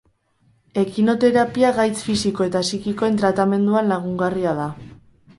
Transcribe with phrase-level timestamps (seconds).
[0.83, 4.65] Ekinoterapia gaitz fisiko eta sikikoen tratamenduan lagungarria da.